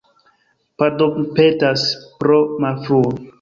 Pardonpetas 0.81 1.83
pro 2.25 2.41
malfruo. 2.67 3.05